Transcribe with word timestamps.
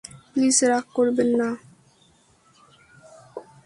Please 0.31 0.57
রাগ 0.69 0.85
করবেন 0.95 1.29
না। 1.39 1.49